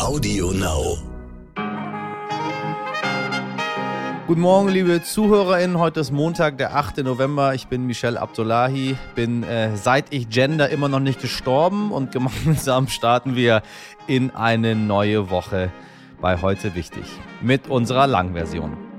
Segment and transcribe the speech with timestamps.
[0.00, 0.96] Audio Now.
[4.26, 5.78] Guten Morgen, liebe ZuhörerInnen.
[5.78, 7.04] Heute ist Montag, der 8.
[7.04, 7.54] November.
[7.54, 8.96] Ich bin Michel Abdullahi.
[9.14, 13.62] Bin äh, seit ich gender immer noch nicht gestorben und gemeinsam starten wir
[14.06, 15.70] in eine neue Woche
[16.22, 17.04] bei Heute Wichtig
[17.42, 18.89] mit unserer Langversion.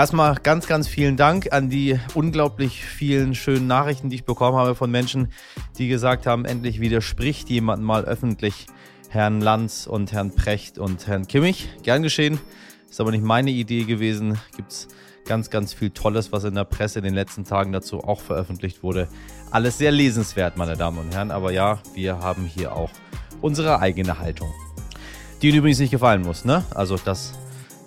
[0.00, 4.74] Erstmal ganz, ganz vielen Dank an die unglaublich vielen schönen Nachrichten, die ich bekommen habe
[4.74, 5.28] von Menschen,
[5.76, 8.64] die gesagt haben, endlich widerspricht jemand mal öffentlich
[9.10, 11.68] Herrn Lanz und Herrn Precht und Herrn Kimmich.
[11.82, 12.40] Gern geschehen.
[12.88, 14.38] Ist aber nicht meine Idee gewesen.
[14.56, 14.88] Gibt es
[15.26, 18.82] ganz, ganz viel Tolles, was in der Presse in den letzten Tagen dazu auch veröffentlicht
[18.82, 19.06] wurde.
[19.50, 21.30] Alles sehr lesenswert, meine Damen und Herren.
[21.30, 22.90] Aber ja, wir haben hier auch
[23.42, 24.48] unsere eigene Haltung.
[25.42, 26.64] Die Ihnen übrigens nicht gefallen muss, ne?
[26.70, 27.34] Also das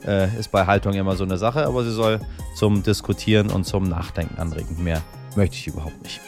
[0.06, 2.20] äh, ist bei Haltung immer so eine Sache, aber sie soll
[2.56, 4.84] zum Diskutieren und zum Nachdenken anregen.
[4.84, 5.02] Mehr
[5.36, 6.22] möchte ich überhaupt nicht.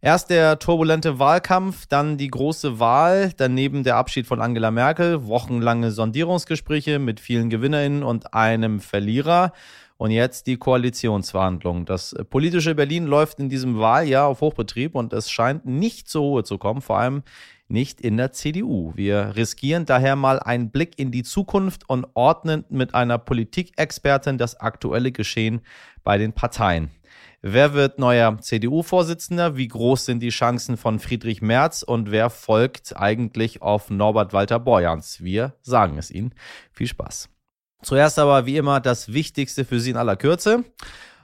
[0.00, 5.90] Erst der turbulente Wahlkampf, dann die große Wahl, daneben der Abschied von Angela Merkel, wochenlange
[5.90, 9.52] Sondierungsgespräche mit vielen Gewinnerinnen und einem Verlierer.
[9.96, 11.84] Und jetzt die Koalitionsverhandlungen.
[11.84, 16.44] Das politische Berlin läuft in diesem Wahljahr auf Hochbetrieb und es scheint nicht zur Ruhe
[16.44, 17.24] zu kommen, vor allem
[17.68, 18.92] nicht in der CDU.
[18.96, 24.58] Wir riskieren daher mal einen Blick in die Zukunft und ordnen mit einer Politikexpertin das
[24.58, 25.60] aktuelle Geschehen
[26.02, 26.90] bei den Parteien.
[27.40, 29.56] Wer wird neuer CDU-Vorsitzender?
[29.56, 31.84] Wie groß sind die Chancen von Friedrich Merz?
[31.84, 35.22] Und wer folgt eigentlich auf Norbert Walter Borjans?
[35.22, 36.34] Wir sagen es Ihnen.
[36.72, 37.28] Viel Spaß.
[37.82, 40.64] Zuerst aber wie immer das Wichtigste für Sie in aller Kürze.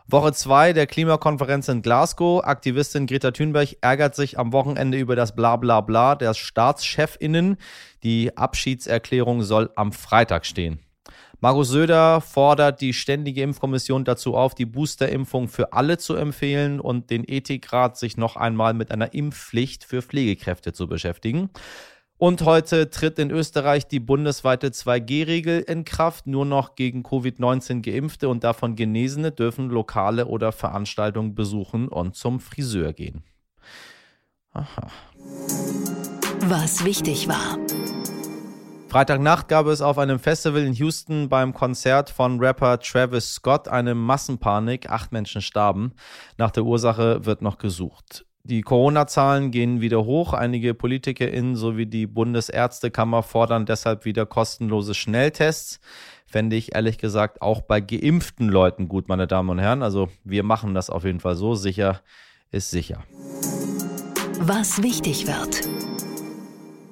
[0.06, 2.44] Woche 2 der Klimakonferenz in Glasgow.
[2.44, 7.56] Aktivistin Greta Thunberg ärgert sich am Wochenende über das Blablabla der Staatschefinnen.
[8.02, 10.80] Die Abschiedserklärung soll am Freitag stehen.
[11.40, 17.08] Markus Söder fordert die Ständige Impfkommission dazu auf, die Boosterimpfung für alle zu empfehlen und
[17.08, 21.48] den Ethikrat sich noch einmal mit einer Impfpflicht für Pflegekräfte zu beschäftigen.
[22.16, 26.26] Und heute tritt in Österreich die bundesweite 2G-Regel in Kraft.
[26.26, 32.38] Nur noch gegen Covid-19 geimpfte und davon Genesene dürfen Lokale oder Veranstaltungen besuchen und zum
[32.38, 33.24] Friseur gehen.
[34.52, 34.88] Aha.
[36.46, 37.58] Was wichtig war.
[38.88, 43.96] Freitagnacht gab es auf einem Festival in Houston beim Konzert von Rapper Travis Scott eine
[43.96, 44.88] Massenpanik.
[44.88, 45.94] Acht Menschen starben.
[46.38, 48.24] Nach der Ursache wird noch gesucht.
[48.46, 50.34] Die Corona-Zahlen gehen wieder hoch.
[50.34, 55.80] Einige PolitikerInnen sowie die Bundesärztekammer fordern deshalb wieder kostenlose Schnelltests.
[56.26, 59.82] Fände ich ehrlich gesagt auch bei geimpften Leuten gut, meine Damen und Herren.
[59.82, 61.54] Also wir machen das auf jeden Fall so.
[61.54, 62.02] Sicher
[62.50, 63.02] ist sicher.
[64.40, 65.83] Was wichtig wird.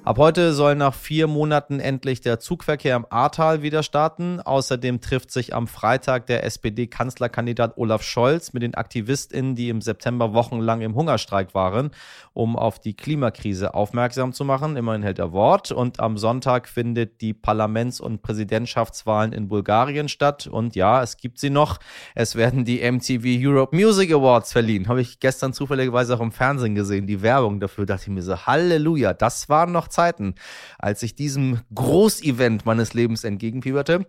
[0.05, 4.41] Ab heute soll nach vier Monaten endlich der Zugverkehr im Ahrtal wieder starten.
[4.41, 10.33] Außerdem trifft sich am Freitag der SPD-Kanzlerkandidat Olaf Scholz mit den AktivistInnen, die im September
[10.33, 11.91] wochenlang im Hungerstreik waren,
[12.33, 14.75] um auf die Klimakrise aufmerksam zu machen.
[14.75, 15.71] Immerhin hält er Wort.
[15.71, 20.47] Und am Sonntag findet die Parlaments- und Präsidentschaftswahlen in Bulgarien statt.
[20.47, 21.79] Und ja, es gibt sie noch.
[22.13, 24.89] Es werden die MTV Europe Music Awards verliehen.
[24.89, 27.85] Habe ich gestern zufälligerweise auch im Fernsehen gesehen, die Werbung dafür.
[27.85, 30.35] Dachte ich mir so, Halleluja, das waren noch Zeiten,
[30.77, 34.05] als ich diesem Großevent meines Lebens entgegenfieberte.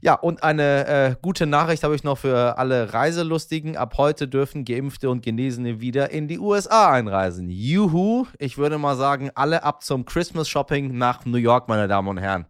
[0.00, 3.76] Ja, und eine äh, gute Nachricht habe ich noch für alle Reiselustigen.
[3.76, 7.48] Ab heute dürfen Geimpfte und Genesene wieder in die USA einreisen.
[7.48, 12.08] Juhu, ich würde mal sagen, alle ab zum Christmas Shopping nach New York, meine Damen
[12.08, 12.46] und Herren.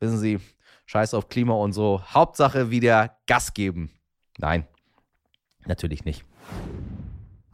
[0.00, 0.40] Wissen Sie,
[0.86, 2.02] scheiß auf Klima und so.
[2.12, 3.90] Hauptsache wieder Gas geben.
[4.38, 4.66] Nein,
[5.66, 6.24] natürlich nicht.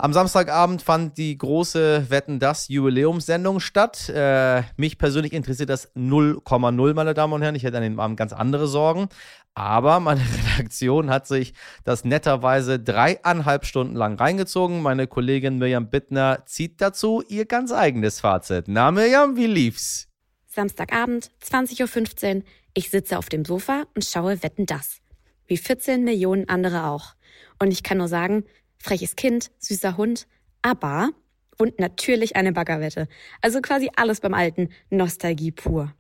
[0.03, 4.09] Am Samstagabend fand die große Wetten das Jubiläumssendung statt.
[4.09, 7.55] Äh, mich persönlich interessiert das 0,0, meine Damen und Herren.
[7.55, 9.11] Ich hätte an dem Abend ganz andere Sorgen.
[9.53, 10.23] Aber meine
[10.57, 11.53] Redaktion hat sich
[11.85, 14.81] das netterweise dreieinhalb Stunden lang reingezogen.
[14.81, 18.69] Meine Kollegin Mirjam Bittner zieht dazu ihr ganz eigenes Fazit.
[18.69, 20.09] Na, Mirjam, wie lief's?
[20.47, 22.43] Samstagabend, 20.15 Uhr.
[22.73, 25.03] Ich sitze auf dem Sofa und schaue Wetten das.
[25.47, 27.17] Wie 14 Millionen andere auch.
[27.59, 28.45] Und ich kann nur sagen,
[28.81, 30.27] freches Kind, süßer Hund,
[30.63, 31.11] aber
[31.59, 33.07] und natürlich eine Baggerwette.
[33.43, 35.95] Also quasi alles beim Alten, Nostalgie pur.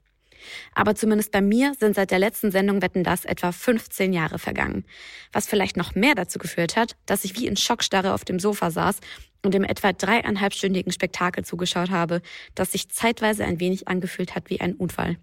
[0.75, 4.85] Aber zumindest bei mir sind seit der letzten Sendung Wetten das etwa 15 Jahre vergangen.
[5.33, 8.71] Was vielleicht noch mehr dazu geführt hat, dass ich wie in Schockstarre auf dem Sofa
[8.71, 9.01] saß
[9.43, 12.23] und dem etwa dreieinhalbstündigen Spektakel zugeschaut habe,
[12.55, 15.17] das sich zeitweise ein wenig angefühlt hat wie ein Unfall.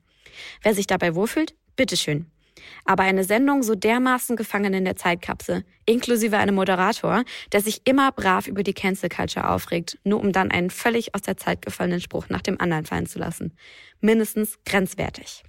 [0.62, 2.28] Wer sich dabei wohlfühlt, bitteschön.
[2.86, 8.12] Aber eine Sendung so dermaßen gefangen in der Zeitkapsel, inklusive einem Moderator, der sich immer
[8.12, 12.02] brav über die Cancel Culture aufregt, nur um dann einen völlig aus der Zeit gefallenen
[12.02, 13.56] Spruch nach dem anderen fallen zu lassen.
[14.02, 15.44] Mindestens grenzwertig.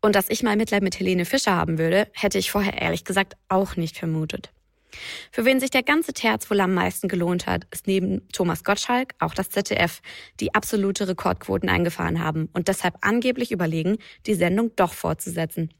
[0.00, 3.34] Und dass ich mal Mitleid mit Helene Fischer haben würde, hätte ich vorher ehrlich gesagt
[3.48, 4.52] auch nicht vermutet.
[5.30, 9.14] Für wen sich der ganze Terz wohl am meisten gelohnt hat, ist neben Thomas Gottschalk
[9.18, 10.00] auch das ZDF,
[10.40, 15.70] die absolute Rekordquoten eingefahren haben und deshalb angeblich überlegen, die Sendung doch fortzusetzen.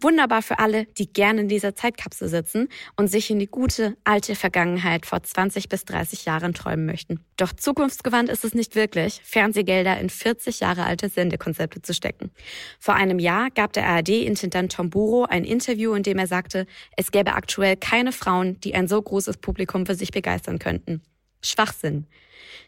[0.00, 4.34] Wunderbar für alle, die gerne in dieser Zeitkapsel sitzen und sich in die gute, alte
[4.34, 7.24] Vergangenheit vor 20 bis 30 Jahren träumen möchten.
[7.36, 12.30] Doch zukunftsgewandt ist es nicht wirklich, Fernsehgelder in 40 Jahre alte Sendekonzepte zu stecken.
[12.78, 16.66] Vor einem Jahr gab der ARD-Intendant Tom Buro ein Interview, in dem er sagte,
[16.96, 21.02] es gäbe aktuell keine Frauen, die ein so großes Publikum für sich begeistern könnten.
[21.44, 22.06] Schwachsinn.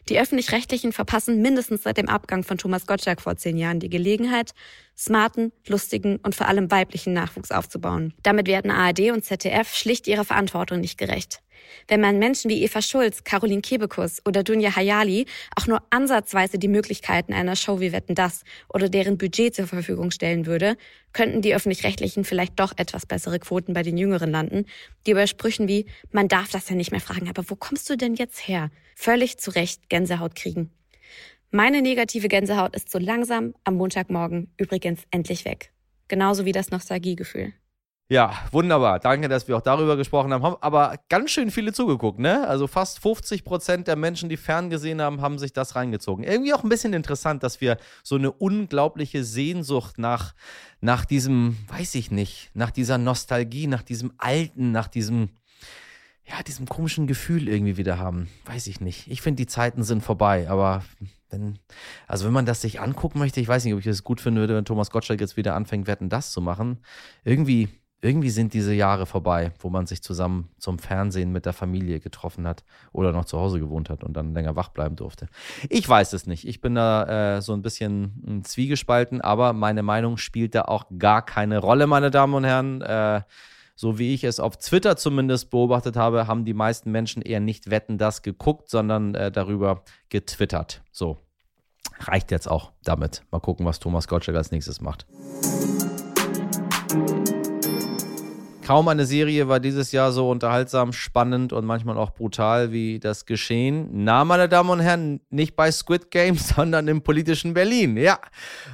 [0.09, 4.53] Die öffentlich-rechtlichen verpassen mindestens seit dem Abgang von Thomas Gottschalk vor zehn Jahren die Gelegenheit,
[4.97, 8.13] smarten, lustigen und vor allem weiblichen Nachwuchs aufzubauen.
[8.23, 11.41] Damit werden ARD und ZDF schlicht ihrer Verantwortung nicht gerecht.
[11.87, 15.25] Wenn man Menschen wie Eva Schulz, Caroline Kebekus oder Dunja Hayali
[15.55, 20.11] auch nur ansatzweise die Möglichkeiten einer Show wie Wetten das oder deren Budget zur Verfügung
[20.11, 20.77] stellen würde,
[21.13, 24.65] könnten die öffentlich-rechtlichen vielleicht doch etwas bessere Quoten bei den Jüngeren landen,
[25.05, 27.95] die bei Sprüchen wie man darf das ja nicht mehr fragen, aber wo kommst du
[27.97, 28.69] denn jetzt her?
[28.97, 30.71] völlig zu Recht Gänsehaut kriegen.
[31.51, 35.71] Meine negative Gänsehaut ist so langsam am Montagmorgen übrigens endlich weg.
[36.07, 37.53] Genauso wie das Nostalgiegefühl.
[38.09, 38.99] Ja, wunderbar.
[38.99, 40.41] Danke, dass wir auch darüber gesprochen haben.
[40.41, 42.47] Haben aber ganz schön viele zugeguckt, ne?
[42.47, 46.23] Also fast 50 Prozent der Menschen, die ferngesehen haben, haben sich das reingezogen.
[46.23, 50.35] Irgendwie auch ein bisschen interessant, dass wir so eine unglaubliche Sehnsucht nach,
[50.79, 55.31] nach diesem, weiß ich nicht, nach dieser Nostalgie, nach diesem Alten, nach diesem,
[56.23, 58.29] ja, diesem komischen Gefühl irgendwie wieder haben.
[58.45, 59.11] Weiß ich nicht.
[59.11, 60.81] Ich finde, die Zeiten sind vorbei, aber
[61.29, 61.59] wenn,
[62.07, 64.39] also wenn man das sich angucken möchte, ich weiß nicht, ob ich es gut finden
[64.39, 66.79] würde, wenn Thomas Gottschalk jetzt wieder anfängt, Wetten das zu machen.
[67.25, 67.67] Irgendwie
[68.01, 72.47] irgendwie sind diese Jahre vorbei, wo man sich zusammen zum Fernsehen mit der Familie getroffen
[72.47, 75.27] hat oder noch zu Hause gewohnt hat und dann länger wach bleiben durfte.
[75.69, 76.47] Ich weiß es nicht.
[76.47, 80.85] Ich bin da äh, so ein bisschen hm, zwiegespalten, aber meine Meinung spielt da auch
[80.99, 82.81] gar keine Rolle, meine Damen und Herren.
[82.81, 83.21] Äh,
[83.75, 87.69] so wie ich es auf Twitter zumindest beobachtet habe, haben die meisten Menschen eher nicht
[87.69, 90.81] Wetten das geguckt, sondern äh, darüber getwittert.
[90.91, 91.17] So,
[91.99, 93.23] reicht jetzt auch damit.
[93.31, 95.05] Mal gucken, was Thomas Gottschalk als nächstes macht.
[98.67, 103.25] Kaum eine Serie war dieses Jahr so unterhaltsam, spannend und manchmal auch brutal wie das
[103.25, 103.87] Geschehen.
[104.03, 107.95] Na, meine Damen und Herren, nicht bei Squid Game, sondern im politischen Berlin.
[107.95, 108.19] Ja.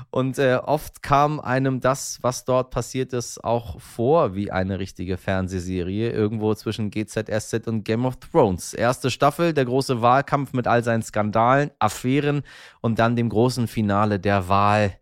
[0.10, 5.16] Und äh, oft kam einem das, was dort passiert ist, auch vor wie eine richtige
[5.18, 6.10] Fernsehserie.
[6.10, 8.74] Irgendwo zwischen GZSZ und Game of Thrones.
[8.74, 12.42] Erste Staffel, der große Wahlkampf mit all seinen Skandalen, Affären
[12.82, 14.98] und dann dem großen Finale der Wahl.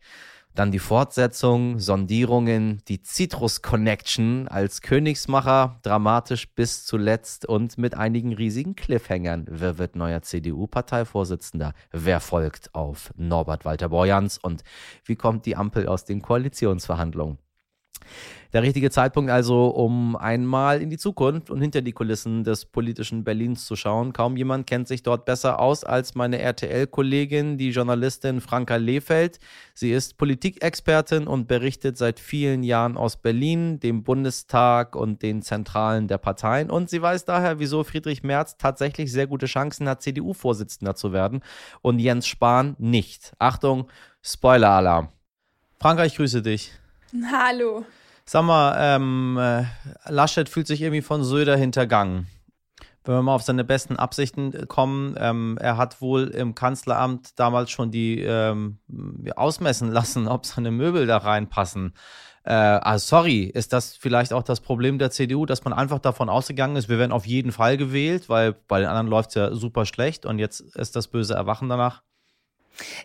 [0.53, 8.33] Dann die Fortsetzung, Sondierungen, die Citrus Connection als Königsmacher, dramatisch bis zuletzt und mit einigen
[8.33, 9.45] riesigen Cliffhängern.
[9.49, 11.73] Wer wird neuer CDU-Parteivorsitzender?
[11.91, 14.37] Wer folgt auf Norbert Walter Borjans?
[14.39, 14.63] Und
[15.05, 17.37] wie kommt die Ampel aus den Koalitionsverhandlungen?
[18.53, 23.23] Der richtige Zeitpunkt also, um einmal in die Zukunft und hinter die Kulissen des politischen
[23.23, 24.11] Berlins zu schauen.
[24.11, 29.39] Kaum jemand kennt sich dort besser aus als meine RTL-Kollegin, die Journalistin Franka Lehfeld.
[29.73, 36.09] Sie ist Politikexpertin und berichtet seit vielen Jahren aus Berlin, dem Bundestag und den Zentralen
[36.09, 36.69] der Parteien.
[36.69, 41.41] Und sie weiß daher, wieso Friedrich Merz tatsächlich sehr gute Chancen hat, CDU-Vorsitzender zu werden
[41.81, 43.33] und Jens Spahn nicht.
[43.39, 43.87] Achtung,
[44.21, 45.07] Spoiler-Alarm.
[45.79, 46.73] Franka, ich grüße dich.
[47.31, 47.85] Hallo.
[48.25, 49.63] Sag mal, ähm, äh,
[50.07, 52.27] Laschet fühlt sich irgendwie von Söder hintergangen.
[53.03, 57.71] Wenn wir mal auf seine besten Absichten kommen, ähm, er hat wohl im Kanzleramt damals
[57.71, 58.77] schon die ähm,
[59.35, 61.93] ausmessen lassen, ob seine Möbel da reinpassen.
[62.43, 66.29] Äh, ah, sorry, ist das vielleicht auch das Problem der CDU, dass man einfach davon
[66.29, 69.53] ausgegangen ist, wir werden auf jeden Fall gewählt, weil bei den anderen läuft es ja
[69.53, 72.03] super schlecht und jetzt ist das böse Erwachen danach?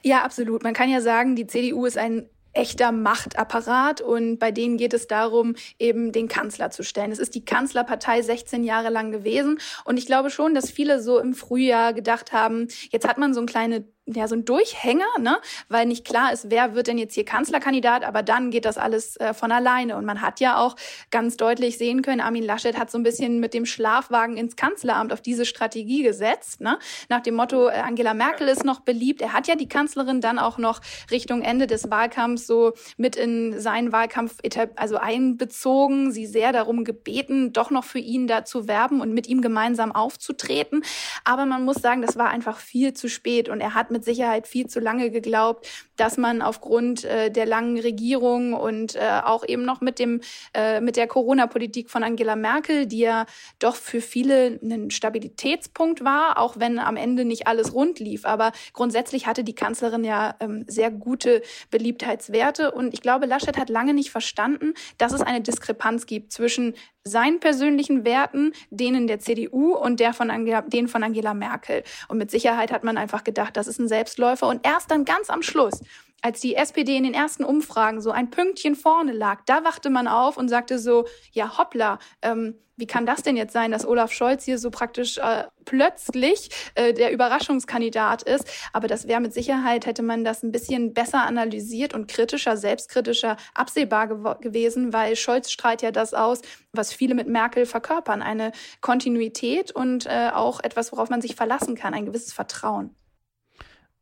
[0.02, 0.62] Ja, absolut.
[0.62, 5.06] Man kann ja sagen, die CDU ist ein echter Machtapparat und bei denen geht es
[5.06, 7.12] darum, eben den Kanzler zu stellen.
[7.12, 11.18] Es ist die Kanzlerpartei 16 Jahre lang gewesen und ich glaube schon, dass viele so
[11.18, 15.38] im Frühjahr gedacht haben, jetzt hat man so ein kleine ja, so ein Durchhänger, ne?
[15.68, 19.16] weil nicht klar ist, wer wird denn jetzt hier Kanzlerkandidat, aber dann geht das alles
[19.16, 19.96] äh, von alleine.
[19.96, 20.76] Und man hat ja auch
[21.10, 25.12] ganz deutlich sehen können, Armin Laschet hat so ein bisschen mit dem Schlafwagen ins Kanzleramt
[25.12, 26.78] auf diese Strategie gesetzt, ne?
[27.08, 29.22] nach dem Motto, äh, Angela Merkel ist noch beliebt.
[29.22, 33.58] Er hat ja die Kanzlerin dann auch noch Richtung Ende des Wahlkampfs so mit in
[33.58, 34.36] seinen Wahlkampf
[34.76, 39.26] also einbezogen, sie sehr darum gebeten, doch noch für ihn da zu werben und mit
[39.26, 40.84] ihm gemeinsam aufzutreten.
[41.24, 44.46] Aber man muss sagen, das war einfach viel zu spät und er hat mit Sicherheit
[44.46, 49.64] viel zu lange geglaubt, dass man aufgrund äh, der langen Regierung und äh, auch eben
[49.64, 50.20] noch mit dem
[50.52, 53.24] äh, mit der Corona-Politik von Angela Merkel, die ja
[53.58, 58.26] doch für viele ein Stabilitätspunkt war, auch wenn am Ende nicht alles rund lief.
[58.26, 63.70] Aber grundsätzlich hatte die Kanzlerin ja ähm, sehr gute Beliebtheitswerte und ich glaube, Laschet hat
[63.70, 66.74] lange nicht verstanden, dass es eine Diskrepanz gibt zwischen
[67.06, 71.84] seinen persönlichen Werten, denen der CDU und der von Angela, denen von Angela Merkel.
[72.08, 74.48] Und mit Sicherheit hat man einfach gedacht, das ist ein Selbstläufer.
[74.48, 75.80] Und erst dann ganz am Schluss,
[76.22, 80.08] als die SPD in den ersten Umfragen so ein Pünktchen vorne lag, da wachte man
[80.08, 84.12] auf und sagte so, ja hoppla, ähm, wie kann das denn jetzt sein, dass Olaf
[84.12, 88.46] Scholz hier so praktisch äh, plötzlich äh, der Überraschungskandidat ist?
[88.72, 93.38] Aber das wäre mit Sicherheit, hätte man das ein bisschen besser analysiert und kritischer, selbstkritischer
[93.54, 98.52] absehbar gew gewesen, weil Scholz strahlt ja das aus, was viele mit Merkel verkörpern, eine
[98.82, 102.94] Kontinuität und äh, auch etwas, worauf man sich verlassen kann, ein gewisses Vertrauen.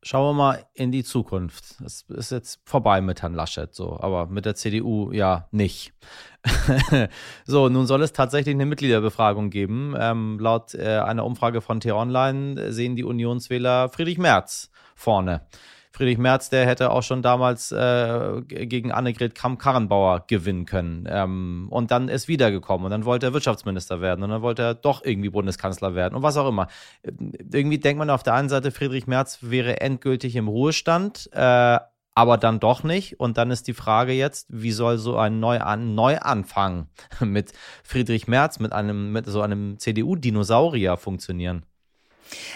[0.06, 1.80] Schauen wir mal in die Zukunft.
[1.82, 5.94] Es ist jetzt vorbei mit Herrn Laschet, so, aber mit der CDU ja nicht.
[7.46, 9.94] so, nun soll es tatsächlich eine Mitgliederbefragung geben.
[9.98, 15.46] Ähm, laut äh, einer Umfrage von T-Online sehen die Unionswähler Friedrich Merz vorne.
[15.94, 21.06] Friedrich Merz, der hätte auch schon damals äh, gegen Annegret Kramp-Karrenbauer gewinnen können.
[21.08, 24.74] Ähm, und dann ist wiedergekommen und dann wollte er Wirtschaftsminister werden und dann wollte er
[24.74, 26.66] doch irgendwie Bundeskanzler werden und was auch immer.
[27.04, 31.78] Irgendwie denkt man auf der einen Seite, Friedrich Merz wäre endgültig im Ruhestand, äh,
[32.16, 33.20] aber dann doch nicht.
[33.20, 36.88] Und dann ist die Frage jetzt, wie soll so ein Neuan Neuanfang
[37.20, 37.52] mit
[37.84, 41.64] Friedrich Merz, mit einem, mit so einem CDU-Dinosaurier funktionieren?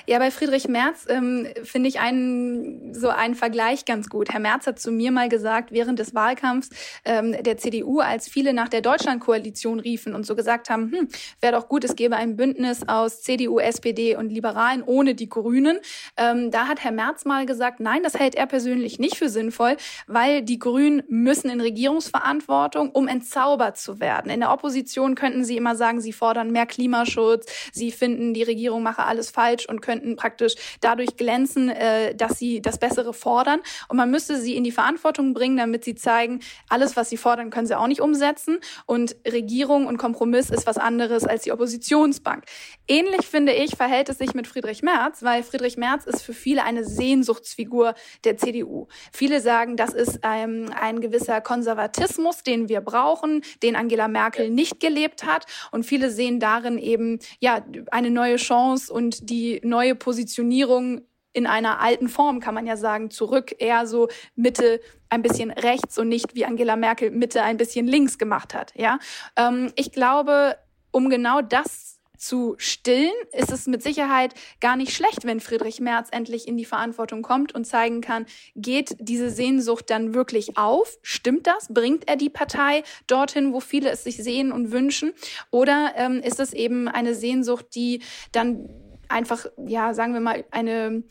[0.07, 4.31] Ja, bei Friedrich Merz ähm, finde ich einen, so einen Vergleich ganz gut.
[4.33, 6.71] Herr Merz hat zu mir mal gesagt, während des Wahlkampfs
[7.05, 11.09] ähm, der CDU, als viele nach der Deutschlandkoalition riefen und so gesagt haben, hm,
[11.41, 15.79] wäre doch gut, es gäbe ein Bündnis aus CDU, SPD und Liberalen ohne die Grünen.
[16.17, 19.77] Ähm, da hat Herr Merz mal gesagt, nein, das hält er persönlich nicht für sinnvoll,
[20.07, 24.31] weil die Grünen müssen in Regierungsverantwortung, um entzaubert zu werden.
[24.31, 28.83] In der Opposition könnten sie immer sagen, sie fordern mehr Klimaschutz, sie finden, die Regierung
[28.83, 33.61] mache alles falsch und könnten praktisch dadurch glänzen, äh, dass sie das Bessere fordern.
[33.89, 37.51] Und man müsste sie in die Verantwortung bringen, damit sie zeigen, alles, was sie fordern,
[37.51, 38.59] können sie auch nicht umsetzen.
[38.87, 42.45] Und Regierung und Kompromiss ist was anderes als die Oppositionsbank.
[42.87, 46.65] Ähnlich finde ich, verhält es sich mit Friedrich Merz, weil Friedrich Merz ist für viele
[46.65, 47.95] eine Sehnsuchtsfigur
[48.25, 48.89] der CDU.
[49.13, 54.81] Viele sagen, das ist ähm, ein gewisser Konservatismus, den wir brauchen, den Angela Merkel nicht
[54.81, 55.47] gelebt hat.
[55.71, 61.03] Und viele sehen darin eben ja eine neue Chance und die neue Positionierung
[61.33, 65.99] in einer alten Form, kann man ja sagen, zurück, eher so Mitte ein bisschen rechts
[65.99, 68.73] und nicht wie Angela Merkel Mitte ein bisschen links gemacht hat.
[68.77, 68.99] Ja,
[69.37, 70.57] ähm, ich glaube,
[70.91, 76.09] um genau das zu stillen, ist es mit Sicherheit gar nicht schlecht, wenn Friedrich Merz
[76.11, 78.27] endlich in die Verantwortung kommt und zeigen kann,
[78.57, 80.99] geht diese Sehnsucht dann wirklich auf?
[81.03, 81.69] Stimmt das?
[81.73, 85.13] Bringt er die Partei dorthin, wo viele es sich sehen und wünschen?
[85.51, 88.03] Oder ähm, ist es eben eine Sehnsucht, die
[88.33, 88.69] dann
[89.09, 91.03] einfach, ja, sagen wir mal, eine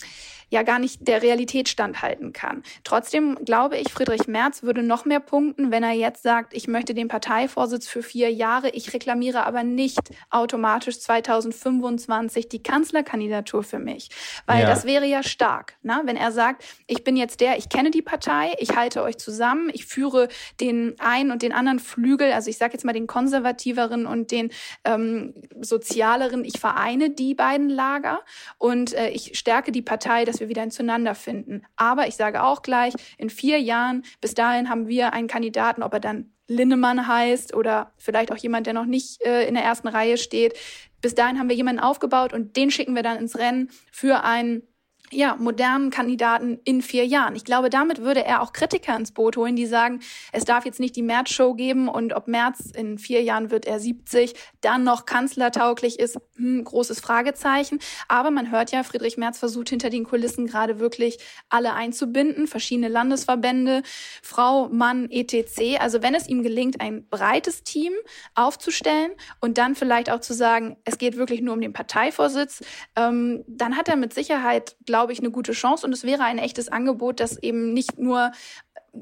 [0.49, 2.63] ja gar nicht der Realität standhalten kann.
[2.83, 6.93] Trotzdem glaube ich, Friedrich Merz würde noch mehr punkten, wenn er jetzt sagt, ich möchte
[6.93, 9.99] den Parteivorsitz für vier Jahre, ich reklamiere aber nicht
[10.29, 14.09] automatisch 2025 die Kanzlerkandidatur für mich.
[14.45, 14.69] Weil ja.
[14.69, 16.01] das wäre ja stark, ne?
[16.05, 19.69] wenn er sagt, ich bin jetzt der, ich kenne die Partei, ich halte euch zusammen,
[19.73, 20.29] ich führe
[20.61, 24.51] den einen und den anderen Flügel, also ich sage jetzt mal den konservativeren und den
[24.85, 28.21] ähm, sozialeren, ich vereine die beiden Lager
[28.57, 31.63] und äh, ich stärke die Partei, dass dass wir wieder ein Zueinander finden.
[31.75, 35.93] Aber ich sage auch gleich, in vier Jahren, bis dahin haben wir einen Kandidaten, ob
[35.93, 39.87] er dann Linnemann heißt oder vielleicht auch jemand, der noch nicht äh, in der ersten
[39.87, 40.55] Reihe steht.
[41.01, 44.61] Bis dahin haben wir jemanden aufgebaut und den schicken wir dann ins Rennen für einen
[45.11, 47.35] ja, modernen Kandidaten in vier Jahren.
[47.35, 50.79] Ich glaube, damit würde er auch Kritiker ins Boot holen, die sagen, es darf jetzt
[50.79, 55.05] nicht die März-Show geben und ob März in vier Jahren wird er 70, dann noch
[55.05, 57.79] kanzlertauglich ist, hm, großes Fragezeichen.
[58.07, 62.89] Aber man hört ja, Friedrich Merz versucht hinter den Kulissen gerade wirklich alle einzubinden, verschiedene
[62.89, 63.83] Landesverbände,
[64.21, 65.79] Frau, Mann, etc.
[65.79, 67.93] Also wenn es ihm gelingt, ein breites Team
[68.35, 72.61] aufzustellen und dann vielleicht auch zu sagen, es geht wirklich nur um den Parteivorsitz,
[72.95, 76.23] ähm, dann hat er mit Sicherheit, glaube glaube ich, eine gute Chance und es wäre
[76.23, 78.31] ein echtes Angebot, das eben nicht nur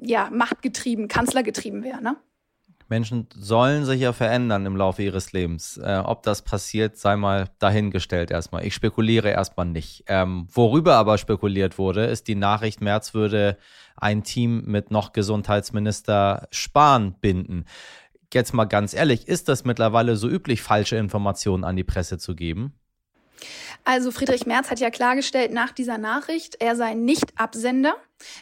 [0.02, 2.02] ja, machtgetrieben, kanzlergetrieben wäre.
[2.02, 2.18] Ne?
[2.90, 5.78] Menschen sollen sich ja verändern im Laufe ihres Lebens.
[5.78, 8.66] Äh, ob das passiert, sei mal dahingestellt erstmal.
[8.66, 10.04] Ich spekuliere erstmal nicht.
[10.08, 13.58] Ähm, worüber aber spekuliert wurde, ist die Nachricht, Merz würde
[13.96, 17.64] ein Team mit noch Gesundheitsminister Spahn binden.
[18.34, 22.36] Jetzt mal ganz ehrlich, ist das mittlerweile so üblich, falsche Informationen an die Presse zu
[22.36, 22.74] geben?
[23.84, 27.96] Also Friedrich Merz hat ja klargestellt nach dieser Nachricht, er sei nicht Absender.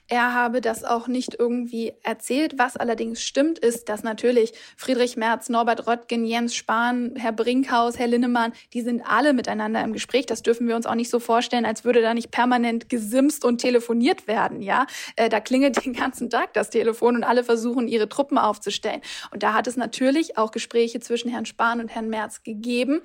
[0.08, 2.54] Er habe das auch nicht irgendwie erzählt.
[2.58, 8.08] Was allerdings stimmt, ist, dass natürlich Friedrich Merz, Norbert Röttgen, Jens Spahn, Herr Brinkhaus, Herr
[8.08, 10.26] Linnemann, die sind alle miteinander im Gespräch.
[10.28, 13.60] Das dürfen wir uns auch nicht so vorstellen, als würde da nicht permanent gesimst und
[13.60, 14.62] telefoniert werden.
[14.62, 14.86] Ja,
[15.16, 19.02] äh, da klingelt den ganzen Tag das Telefon und alle versuchen, ihre Truppen aufzustellen.
[19.32, 23.02] Und da hat es natürlich auch Gespräche zwischen Herrn Spahn und Herrn Merz gegeben.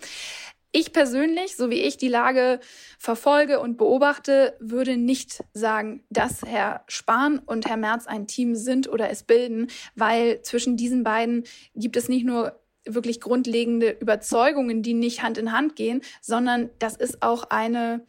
[0.81, 2.61] Ich persönlich, so wie ich die Lage
[3.01, 8.89] verfolge und beobachte, würde nicht sagen, dass Herr Spahn und Herr Merz ein Team sind
[8.89, 9.67] oder es bilden,
[9.97, 11.43] weil zwischen diesen beiden
[11.75, 16.95] gibt es nicht nur wirklich grundlegende Überzeugungen, die nicht Hand in Hand gehen, sondern das
[16.95, 18.07] ist auch eine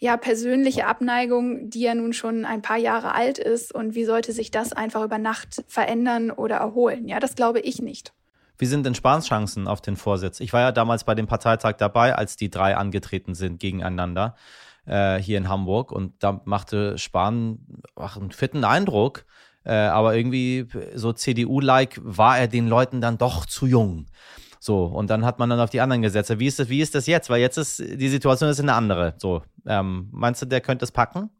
[0.00, 4.32] ja persönliche Abneigung, die ja nun schon ein paar Jahre alt ist und wie sollte
[4.32, 7.06] sich das einfach über Nacht verändern oder erholen?
[7.06, 8.12] Ja, das glaube ich nicht.
[8.58, 10.40] Wie sind denn Spahns Chancen auf den Vorsitz?
[10.40, 14.34] Ich war ja damals bei dem Parteitag dabei, als die drei angetreten sind gegeneinander
[14.86, 17.58] äh, hier in Hamburg und da machte Spahn
[17.94, 19.24] ach, einen fitten Eindruck.
[19.64, 24.06] Äh, aber irgendwie so CDU-like war er den Leuten dann doch zu jung.
[24.60, 26.40] So, und dann hat man dann auf die anderen Gesetze.
[26.40, 27.30] Wie ist das, wie ist das jetzt?
[27.30, 29.14] Weil jetzt ist die Situation ist eine andere.
[29.18, 31.30] So, ähm, meinst du, der könnte es packen?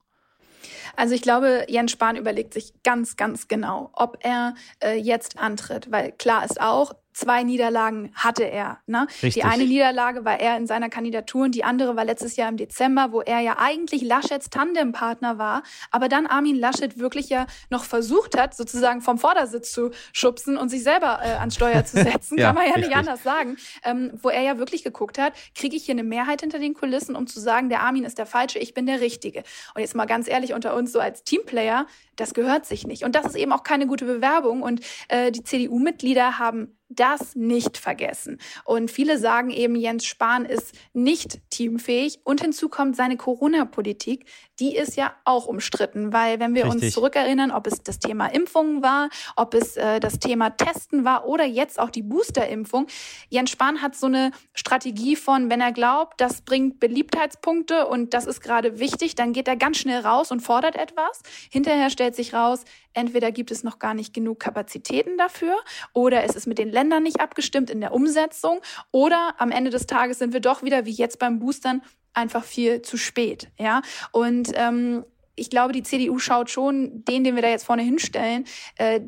[0.96, 5.90] Also ich glaube, Jens Spahn überlegt sich ganz, ganz genau, ob er äh, jetzt antritt,
[5.90, 8.78] weil klar ist auch, zwei Niederlagen hatte er.
[8.86, 9.06] Ne?
[9.22, 12.56] Die eine Niederlage war er in seiner Kandidatur und die andere war letztes Jahr im
[12.56, 17.84] Dezember, wo er ja eigentlich Laschets Tandempartner war, aber dann Armin Laschet wirklich ja noch
[17.84, 22.38] versucht hat, sozusagen vom Vordersitz zu schubsen und sich selber äh, ans Steuer zu setzen,
[22.38, 22.88] ja, kann man ja richtig.
[22.88, 26.40] nicht anders sagen, ähm, wo er ja wirklich geguckt hat, kriege ich hier eine Mehrheit
[26.40, 29.42] hinter den Kulissen, um zu sagen, der Armin ist der Falsche, ich bin der Richtige.
[29.74, 33.04] Und jetzt mal ganz ehrlich unter uns so als Teamplayer, das gehört sich nicht.
[33.04, 34.62] Und das ist eben auch keine gute Bewerbung.
[34.62, 38.38] Und äh, die CDU-Mitglieder haben das nicht vergessen.
[38.64, 42.20] Und viele sagen eben, Jens Spahn ist nicht teamfähig.
[42.24, 44.26] Und hinzu kommt seine Corona-Politik,
[44.58, 46.84] die ist ja auch umstritten, weil wenn wir Richtig.
[46.84, 51.26] uns zurückerinnern, ob es das Thema Impfungen war, ob es äh, das Thema Testen war
[51.26, 52.86] oder jetzt auch die Boosterimpfung,
[53.28, 58.26] Jens Spahn hat so eine Strategie von, wenn er glaubt, das bringt Beliebtheitspunkte und das
[58.26, 61.22] ist gerade wichtig, dann geht er ganz schnell raus und fordert etwas.
[61.50, 62.64] Hinterher stellt sich raus,
[62.94, 65.56] entweder gibt es noch gar nicht genug Kapazitäten dafür
[65.92, 68.60] oder es ist mit den Ländern nicht abgestimmt in der Umsetzung
[68.92, 71.82] oder am Ende des Tages sind wir doch wieder wie jetzt beim Boostern
[72.14, 73.48] einfach viel zu spät.
[73.58, 73.82] Ja,
[74.12, 78.44] und ähm, ich glaube, die CDU schaut schon, den, den wir da jetzt vorne hinstellen,
[78.76, 79.00] äh,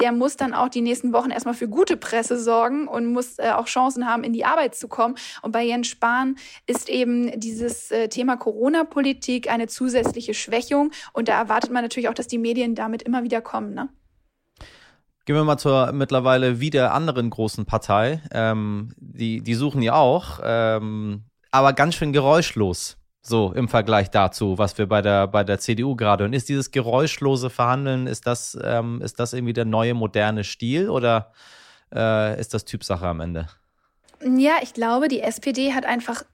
[0.00, 3.50] der muss dann auch die nächsten Wochen erstmal für gute Presse sorgen und muss äh,
[3.50, 5.16] auch Chancen haben, in die Arbeit zu kommen.
[5.42, 6.36] Und bei Jens Spahn
[6.66, 10.92] ist eben dieses äh, Thema Corona-Politik eine zusätzliche Schwächung.
[11.12, 13.74] Und da erwartet man natürlich auch, dass die Medien damit immer wieder kommen.
[13.74, 13.88] Ne?
[15.28, 18.22] Gehen wir mal zur mittlerweile wieder anderen großen Partei.
[18.32, 22.96] Ähm, die, die suchen ja auch, ähm, aber ganz schön geräuschlos.
[23.20, 26.24] So im Vergleich dazu, was wir bei der, bei der CDU gerade.
[26.24, 30.88] Und ist dieses geräuschlose Verhandeln, ist das, ähm, ist das irgendwie der neue moderne Stil
[30.88, 31.30] oder
[31.94, 33.48] äh, ist das Typsache am Ende?
[34.24, 36.24] Ja, ich glaube, die SPD hat einfach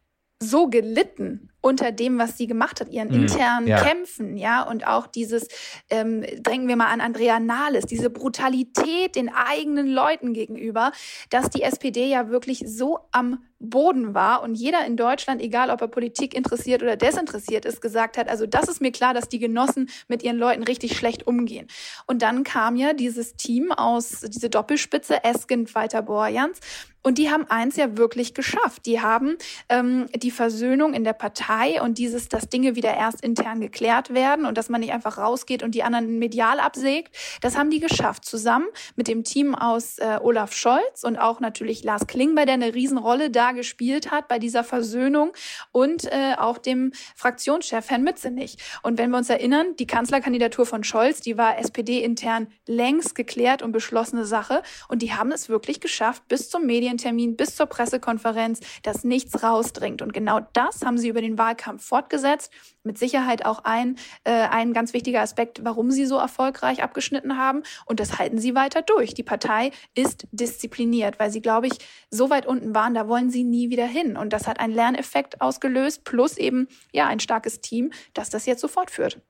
[0.50, 3.22] so gelitten unter dem, was sie gemacht hat, ihren mhm.
[3.22, 3.82] internen ja.
[3.82, 5.48] Kämpfen, ja, und auch dieses,
[5.88, 10.92] ähm, denken wir mal an Andrea Nahles, diese Brutalität den eigenen Leuten gegenüber,
[11.30, 15.80] dass die SPD ja wirklich so am Boden war und jeder in Deutschland, egal ob
[15.80, 19.38] er Politik interessiert oder desinteressiert ist, gesagt hat, also das ist mir klar, dass die
[19.38, 21.68] Genossen mit ihren Leuten richtig schlecht umgehen.
[22.06, 26.60] Und dann kam ja dieses Team aus, diese Doppelspitze Esken, Walter Borjans,
[27.04, 28.86] und die haben eins ja wirklich geschafft.
[28.86, 29.36] Die haben
[29.68, 34.46] ähm, die Versöhnung in der Partei und dieses, dass Dinge wieder erst intern geklärt werden
[34.46, 38.24] und dass man nicht einfach rausgeht und die anderen medial absägt, das haben die geschafft.
[38.24, 42.74] Zusammen mit dem Team aus äh, Olaf Scholz und auch natürlich Lars Klingbeil, der eine
[42.74, 45.32] Riesenrolle da gespielt hat bei dieser Versöhnung
[45.72, 48.56] und äh, auch dem Fraktionschef Herrn Mützenich.
[48.82, 53.72] Und wenn wir uns erinnern, die Kanzlerkandidatur von Scholz, die war SPD-intern längst geklärt und
[53.72, 58.60] beschlossene Sache und die haben es wirklich geschafft bis zum Medien Medientermin bis zur Pressekonferenz,
[58.82, 60.02] dass nichts rausdringt.
[60.02, 62.52] Und genau das haben sie über den Wahlkampf fortgesetzt.
[62.84, 67.62] Mit Sicherheit auch ein, äh, ein ganz wichtiger Aspekt, warum sie so erfolgreich abgeschnitten haben.
[67.86, 69.14] Und das halten sie weiter durch.
[69.14, 71.74] Die Partei ist diszipliniert, weil sie, glaube ich,
[72.10, 74.16] so weit unten waren, da wollen sie nie wieder hin.
[74.16, 78.60] Und das hat einen Lerneffekt ausgelöst, plus eben ja ein starkes Team, das das jetzt
[78.60, 79.20] so fortführt.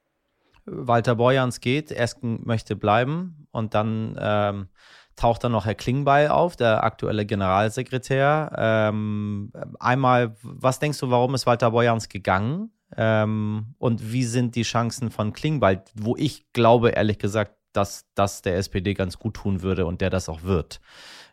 [0.67, 4.69] Walter Borjans geht, Esken möchte bleiben und dann ähm,
[5.17, 8.53] taucht dann noch Herr Klingbeil auf, der aktuelle Generalsekretär.
[8.57, 12.71] Ähm, einmal, was denkst du, warum ist Walter Borjans gegangen?
[12.97, 18.43] Ähm, und wie sind die Chancen von Klingbeil, wo ich glaube, ehrlich gesagt, dass das
[18.43, 20.81] der SPD ganz gut tun würde und der das auch wird.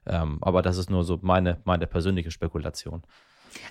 [0.06, 3.04] Ähm, aber das ist nur so meine, meine persönliche Spekulation.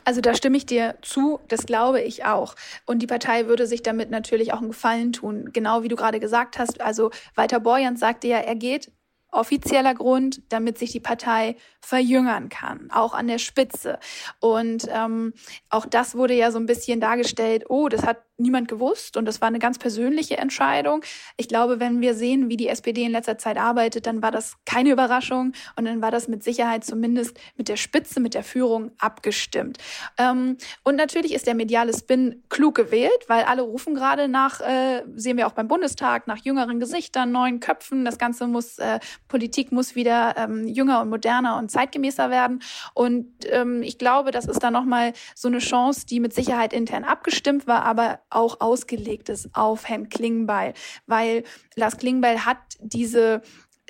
[0.04, 2.54] Also da stimme ich dir zu, das glaube ich auch.
[2.86, 5.50] Und die Partei würde sich damit natürlich auch einen Gefallen tun.
[5.52, 6.80] Genau wie du gerade gesagt hast.
[6.80, 8.92] Also Walter Borjans sagte ja, er geht
[9.32, 13.98] offizieller Grund, damit sich die Partei verjüngern kann, auch an der Spitze.
[14.38, 15.32] Und ähm,
[15.68, 19.40] auch das wurde ja so ein bisschen dargestellt, oh, das hat niemand gewusst und das
[19.40, 21.02] war eine ganz persönliche Entscheidung.
[21.36, 24.56] Ich glaube, wenn wir sehen, wie die SPD in letzter Zeit arbeitet, dann war das
[24.64, 28.92] keine Überraschung und dann war das mit Sicherheit zumindest mit der Spitze, mit der Führung
[28.98, 29.78] abgestimmt.
[30.18, 35.04] Ähm, und natürlich ist der mediale Spin klug gewählt, weil alle rufen gerade nach, äh,
[35.14, 38.04] sehen wir auch beim Bundestag, nach jüngeren Gesichtern, neuen Köpfen.
[38.04, 42.62] Das Ganze muss, äh, Politik muss wieder ähm, jünger und moderner und zeitgemäßer werden.
[42.92, 47.04] Und ähm, ich glaube, das ist dann nochmal so eine Chance, die mit Sicherheit intern
[47.04, 50.74] abgestimmt war, aber auch ausgelegt ist auf Herrn Klingbeil,
[51.06, 51.44] weil
[51.76, 53.40] Lars Klingbeil hat diese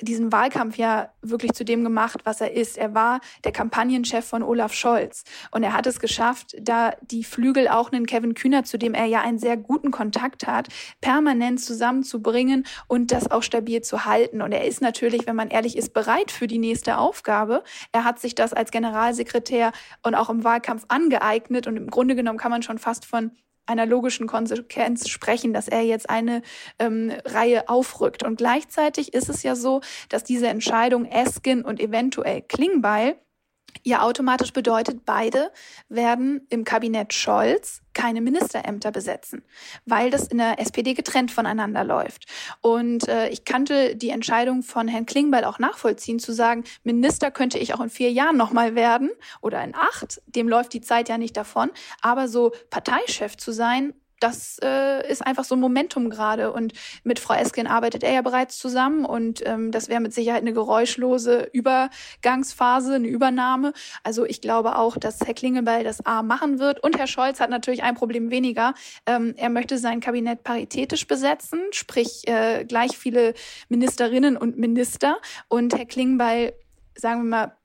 [0.01, 2.77] diesen Wahlkampf ja wirklich zu dem gemacht, was er ist.
[2.77, 7.67] Er war der Kampagnenchef von Olaf Scholz und er hat es geschafft, da die Flügel
[7.67, 10.67] auch einen Kevin Kühner, zu dem er ja einen sehr guten Kontakt hat,
[11.01, 14.41] permanent zusammenzubringen und das auch stabil zu halten.
[14.41, 17.63] Und er ist natürlich, wenn man ehrlich ist, bereit für die nächste Aufgabe.
[17.91, 19.71] Er hat sich das als Generalsekretär
[20.03, 23.31] und auch im Wahlkampf angeeignet und im Grunde genommen kann man schon fast von
[23.71, 26.41] einer logischen Konsequenz sprechen, dass er jetzt eine
[26.77, 28.23] ähm, Reihe aufrückt.
[28.23, 33.15] Und gleichzeitig ist es ja so, dass diese Entscheidung Esken und eventuell Klingbeil
[33.83, 35.51] ja automatisch bedeutet, beide
[35.89, 39.43] werden im Kabinett Scholz keine Ministerämter besetzen,
[39.85, 42.25] weil das in der SPD getrennt voneinander läuft.
[42.61, 47.57] Und äh, ich kannte die Entscheidung von Herrn Klingbeil auch nachvollziehen, zu sagen, Minister könnte
[47.57, 49.09] ich auch in vier Jahren nochmal werden
[49.41, 51.71] oder in acht, dem läuft die Zeit ja nicht davon,
[52.01, 56.53] aber so Parteichef zu sein, das äh, ist einfach so ein Momentum gerade.
[56.53, 60.41] Und mit Frau Esken arbeitet er ja bereits zusammen und ähm, das wäre mit Sicherheit
[60.41, 63.73] eine geräuschlose Übergangsphase, eine Übernahme.
[64.03, 66.81] Also ich glaube auch, dass Herr Klingelbeil das A machen wird.
[66.83, 68.73] Und Herr Scholz hat natürlich ein Problem weniger.
[69.05, 73.33] Ähm, er möchte sein Kabinett paritätisch besetzen, sprich äh, gleich viele
[73.69, 75.17] Ministerinnen und Minister.
[75.47, 76.53] Und Herr Klingelbeil
[76.95, 77.57] sagen wir mal,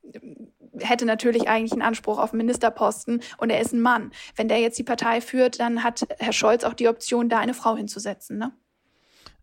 [0.81, 4.13] hätte natürlich eigentlich einen Anspruch auf Ministerposten und er ist ein Mann.
[4.35, 7.55] Wenn der jetzt die Partei führt, dann hat Herr Scholz auch die Option, da eine
[7.55, 8.39] Frau hinzusetzen.
[8.39, 8.53] Ne?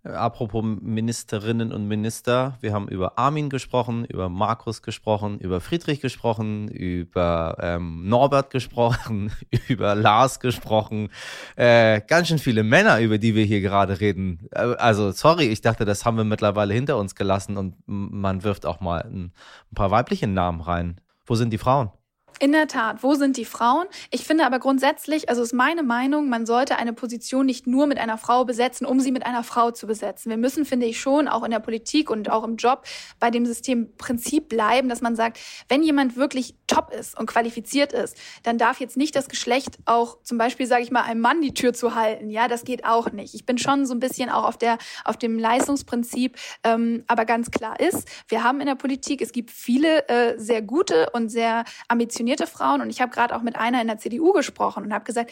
[0.06, 6.68] Apropos Ministerinnen und Minister, wir haben über Armin gesprochen, über Markus gesprochen, über Friedrich gesprochen,
[6.68, 9.32] über ähm, Norbert gesprochen,
[9.70, 11.08] über Lars gesprochen.
[11.56, 14.50] Äh, ganz schön viele Männer, über die wir hier gerade reden.
[14.52, 18.66] Äh, also, sorry, ich dachte, das haben wir mittlerweile hinter uns gelassen und man wirft
[18.66, 19.32] auch mal ein,
[19.72, 21.00] ein paar weibliche Namen rein.
[21.26, 21.92] Wo sind die Frauen?
[22.40, 23.86] In der Tat, wo sind die Frauen?
[24.12, 27.98] Ich finde aber grundsätzlich, also ist meine Meinung, man sollte eine Position nicht nur mit
[27.98, 30.30] einer Frau besetzen, um sie mit einer Frau zu besetzen.
[30.30, 32.86] Wir müssen, finde ich, schon auch in der Politik und auch im Job
[33.20, 38.18] bei dem Systemprinzip bleiben, dass man sagt, wenn jemand wirklich top ist und qualifiziert ist,
[38.44, 41.54] dann darf jetzt nicht das Geschlecht auch zum Beispiel, sage ich mal, einem Mann die
[41.54, 42.30] Tür zu halten.
[42.30, 43.36] Ja, das geht auch nicht.
[43.36, 47.52] Ich bin schon so ein bisschen auch auf der auf dem Leistungsprinzip, ähm, aber ganz
[47.52, 51.64] klar ist, wir haben in der Politik, es gibt viele äh, sehr gute und sehr
[51.88, 52.82] ambitionierte ambitionierte Frauen.
[52.82, 55.32] Und ich habe gerade auch mit einer in der CDU gesprochen und habe gesagt,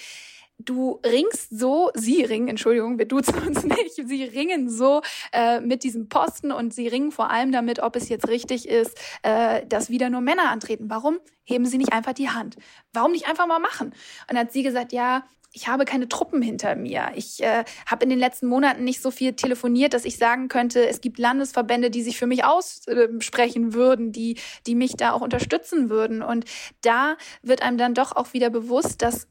[0.65, 5.84] du ringst so, sie ringen, Entschuldigung, wir duzen uns nicht, sie ringen so äh, mit
[5.84, 9.89] diesem Posten und sie ringen vor allem damit, ob es jetzt richtig ist, äh, dass
[9.89, 10.89] wieder nur Männer antreten.
[10.89, 12.56] Warum heben sie nicht einfach die Hand?
[12.93, 13.88] Warum nicht einfach mal machen?
[13.88, 13.95] Und
[14.30, 17.12] dann hat sie gesagt, ja, ich habe keine Truppen hinter mir.
[17.15, 20.88] Ich äh, habe in den letzten Monaten nicht so viel telefoniert, dass ich sagen könnte,
[20.88, 25.89] es gibt Landesverbände, die sich für mich aussprechen würden, die, die mich da auch unterstützen
[25.89, 26.21] würden.
[26.21, 26.45] Und
[26.82, 29.28] da wird einem dann doch auch wieder bewusst, dass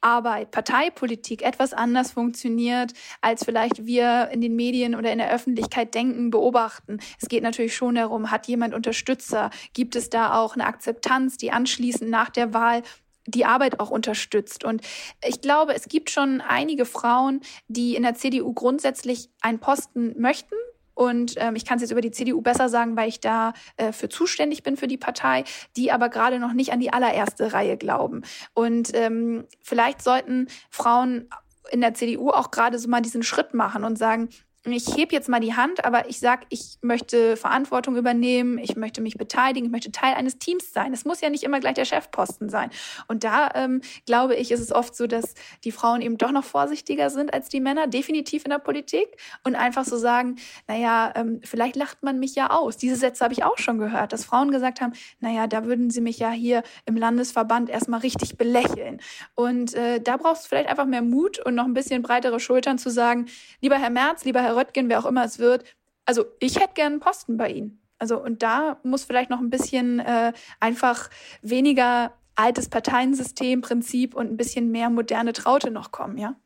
[0.00, 5.94] Parteiarbeit, Parteipolitik etwas anders funktioniert, als vielleicht wir in den Medien oder in der Öffentlichkeit
[5.94, 6.98] denken, beobachten.
[7.20, 9.50] Es geht natürlich schon darum, hat jemand Unterstützer?
[9.72, 12.82] Gibt es da auch eine Akzeptanz, die anschließend nach der Wahl
[13.28, 14.62] die Arbeit auch unterstützt.
[14.62, 14.82] Und
[15.26, 20.54] ich glaube, es gibt schon einige Frauen, die in der CDU grundsätzlich einen Posten möchten.
[20.96, 23.92] Und ähm, ich kann es jetzt über die CDU besser sagen, weil ich da äh,
[23.92, 25.44] für zuständig bin für die Partei,
[25.76, 28.22] die aber gerade noch nicht an die allererste Reihe glauben.
[28.54, 31.28] Und ähm, vielleicht sollten Frauen
[31.70, 34.30] in der CDU auch gerade so mal diesen Schritt machen und sagen,
[34.72, 39.00] ich heb jetzt mal die Hand, aber ich sag, ich möchte Verantwortung übernehmen, ich möchte
[39.00, 40.92] mich beteiligen, ich möchte Teil eines Teams sein.
[40.92, 42.70] Es muss ja nicht immer gleich der Chefposten sein.
[43.06, 46.44] Und da ähm, glaube ich, ist es oft so, dass die Frauen eben doch noch
[46.44, 49.06] vorsichtiger sind als die Männer, definitiv in der Politik
[49.44, 52.76] und einfach so sagen, naja, ähm, vielleicht lacht man mich ja aus.
[52.76, 56.00] Diese Sätze habe ich auch schon gehört, dass Frauen gesagt haben, naja, da würden sie
[56.00, 59.00] mich ja hier im Landesverband erstmal richtig belächeln.
[59.36, 62.78] Und äh, da brauchst du vielleicht einfach mehr Mut und noch ein bisschen breitere Schultern
[62.78, 63.26] zu sagen,
[63.60, 65.64] lieber Herr Merz, lieber Herr Röttgen, wer auch immer es wird.
[66.04, 67.80] Also ich hätte gern einen Posten bei Ihnen.
[67.98, 71.08] Also und da muss vielleicht noch ein bisschen äh, einfach
[71.42, 76.36] weniger altes Parteiensystem, Prinzip und ein bisschen mehr moderne Traute noch kommen, ja?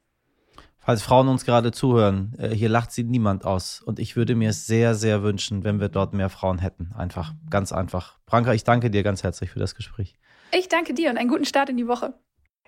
[0.78, 3.82] Falls Frauen uns gerade zuhören, äh, hier lacht sie niemand aus.
[3.82, 6.92] Und ich würde mir sehr, sehr wünschen, wenn wir dort mehr Frauen hätten.
[6.96, 8.18] Einfach, ganz einfach.
[8.24, 10.14] Branka, ich danke dir ganz herzlich für das Gespräch.
[10.52, 12.14] Ich danke dir und einen guten Start in die Woche.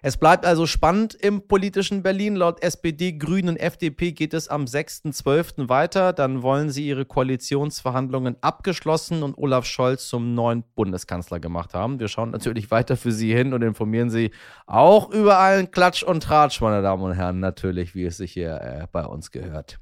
[0.04, 2.34] Es bleibt also spannend im politischen Berlin.
[2.34, 5.68] Laut SPD, Grünen und FDP geht es am 6.12.
[5.68, 6.12] weiter.
[6.12, 12.00] Dann wollen sie ihre Koalitionsverhandlungen abgeschlossen und Olaf Scholz zum neuen Bundeskanzler gemacht haben.
[12.00, 14.32] Wir schauen natürlich weiter für Sie hin und informieren Sie
[14.66, 18.60] auch über allen Klatsch und Tratsch, meine Damen und Herren, natürlich, wie es sich hier
[18.60, 19.78] äh, bei uns gehört.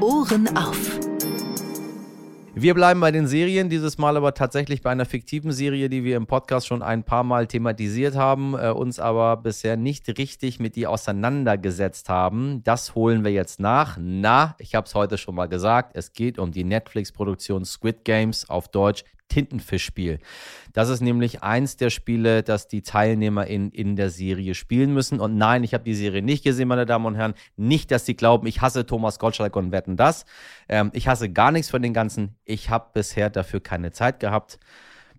[0.00, 1.09] Ohren auf.
[2.54, 6.16] Wir bleiben bei den Serien, dieses Mal aber tatsächlich bei einer fiktiven Serie, die wir
[6.16, 10.76] im Podcast schon ein paar Mal thematisiert haben, äh, uns aber bisher nicht richtig mit
[10.76, 12.64] ihr auseinandergesetzt haben.
[12.64, 13.98] Das holen wir jetzt nach.
[14.00, 18.50] Na, ich habe es heute schon mal gesagt, es geht um die Netflix-Produktion Squid Games
[18.50, 20.18] auf Deutsch Tintenfischspiel.
[20.74, 25.18] Das ist nämlich eins der Spiele, das die Teilnehmer in, in der Serie spielen müssen.
[25.18, 27.34] Und nein, ich habe die Serie nicht gesehen, meine Damen und Herren.
[27.56, 30.26] Nicht, dass Sie glauben, ich hasse Thomas Gottschalk und wetten das.
[30.68, 32.36] Ähm, ich hasse gar nichts von den Ganzen.
[32.44, 34.58] Ich habe bisher dafür keine Zeit gehabt.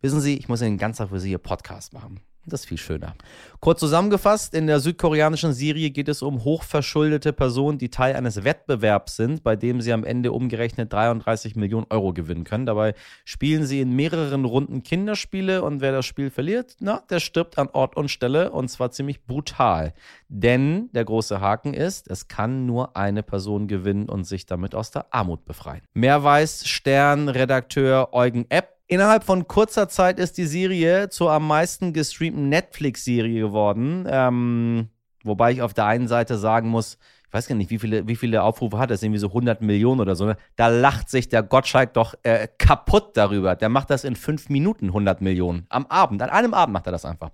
[0.02, 2.21] Wissen Sie, ich muss den ganzen Tag für Sie hier Podcast machen.
[2.47, 3.13] Das ist viel schöner.
[3.60, 9.15] Kurz zusammengefasst, in der südkoreanischen Serie geht es um hochverschuldete Personen, die Teil eines Wettbewerbs
[9.15, 12.65] sind, bei dem sie am Ende umgerechnet 33 Millionen Euro gewinnen können.
[12.65, 17.60] Dabei spielen sie in mehreren Runden Kinderspiele und wer das Spiel verliert, na, der stirbt
[17.60, 19.93] an Ort und Stelle und zwar ziemlich brutal.
[20.27, 24.89] Denn der große Haken ist, es kann nur eine Person gewinnen und sich damit aus
[24.89, 25.84] der Armut befreien.
[25.93, 31.93] Mehr weiß Stern-Redakteur Eugen Epp Innerhalb von kurzer Zeit ist die Serie zur am meisten
[31.93, 34.06] gestreamten Netflix-Serie geworden.
[34.06, 34.89] Ähm,
[35.23, 38.17] wobei ich auf der einen Seite sagen muss, ich weiß gar nicht, wie viele, wie
[38.17, 40.25] viele Aufrufe hat das, irgendwie so 100 Millionen oder so.
[40.25, 40.36] Ne?
[40.58, 43.56] Da lacht sich der Gottschalk doch äh, kaputt darüber.
[43.56, 45.67] Der macht das in fünf Minuten 100 Millionen.
[45.69, 47.30] Am Abend, an einem Abend macht er das einfach.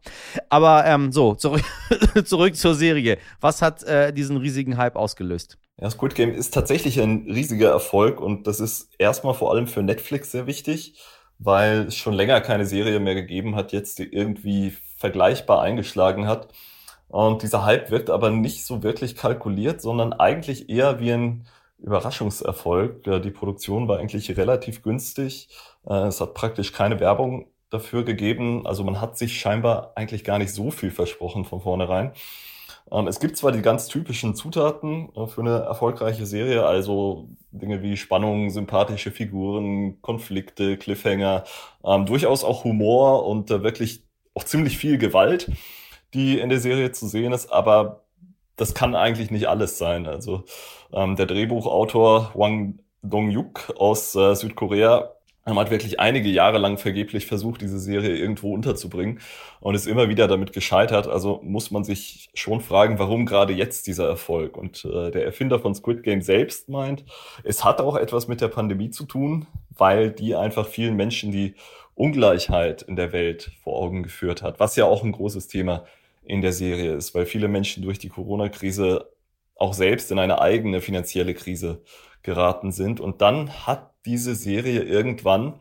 [0.49, 1.63] Aber ähm, so, zurück,
[2.23, 3.17] zurück zur Serie.
[3.41, 5.57] Was hat äh, diesen riesigen Hype ausgelöst?
[5.81, 9.81] Ja, Squid Game ist tatsächlich ein riesiger Erfolg und das ist erstmal vor allem für
[9.81, 10.99] Netflix sehr wichtig
[11.39, 16.47] weil es schon länger keine Serie mehr gegeben hat, jetzt die irgendwie vergleichbar eingeschlagen hat.
[17.07, 21.47] Und dieser Hype wird aber nicht so wirklich kalkuliert, sondern eigentlich eher wie ein
[21.79, 23.03] Überraschungserfolg.
[23.03, 25.49] Die Produktion war eigentlich relativ günstig.
[25.87, 28.65] Äh, es hat praktisch keine Werbung dafür gegeben.
[28.65, 32.11] Also man hat sich scheinbar eigentlich gar nicht so viel versprochen von vornherein.
[32.91, 37.81] Ähm, es gibt zwar die ganz typischen Zutaten äh, für eine erfolgreiche Serie, also Dinge
[37.81, 41.43] wie Spannung, sympathische Figuren, Konflikte, Cliffhanger,
[41.83, 45.51] ähm, durchaus auch Humor und äh, wirklich auch ziemlich viel Gewalt,
[46.13, 48.03] die in der Serie zu sehen ist, aber
[48.55, 50.07] das kann eigentlich nicht alles sein.
[50.07, 50.43] Also
[50.93, 55.16] ähm, der Drehbuchautor Wang Dong-yuk aus äh, Südkorea
[55.53, 59.19] man hat wirklich einige Jahre lang vergeblich versucht, diese Serie irgendwo unterzubringen
[59.59, 61.07] und ist immer wieder damit gescheitert.
[61.07, 64.57] Also muss man sich schon fragen, warum gerade jetzt dieser Erfolg?
[64.57, 67.05] Und äh, der Erfinder von Squid Game selbst meint,
[67.43, 71.55] es hat auch etwas mit der Pandemie zu tun, weil die einfach vielen Menschen die
[71.95, 75.85] Ungleichheit in der Welt vor Augen geführt hat, was ja auch ein großes Thema
[76.23, 79.09] in der Serie ist, weil viele Menschen durch die Corona-Krise
[79.55, 81.81] auch selbst in eine eigene finanzielle Krise
[82.21, 82.99] geraten sind.
[82.99, 85.53] Und dann hat diese Serie irgendwann,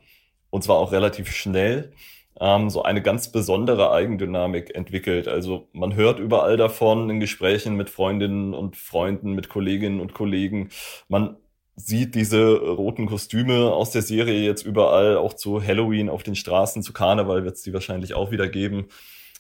[0.51, 1.93] und zwar auch relativ schnell,
[2.41, 5.29] ähm, so eine ganz besondere Eigendynamik entwickelt.
[5.29, 10.71] Also man hört überall davon in Gesprächen mit Freundinnen und Freunden, mit Kolleginnen und Kollegen.
[11.09, 11.37] Man
[11.77, 16.83] sieht diese roten Kostüme aus der Serie jetzt überall, auch zu Halloween auf den Straßen,
[16.83, 18.87] zu Karneval wird es die wahrscheinlich auch wieder geben.